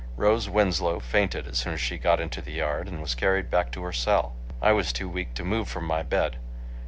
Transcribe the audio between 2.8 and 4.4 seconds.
and was carried back to her cell.